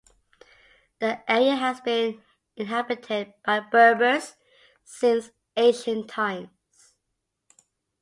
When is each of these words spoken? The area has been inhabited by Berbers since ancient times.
The 0.97 1.31
area 1.31 1.55
has 1.55 1.79
been 1.81 2.23
inhabited 2.55 3.35
by 3.45 3.59
Berbers 3.59 4.33
since 4.83 5.29
ancient 5.55 6.09
times. 6.09 6.95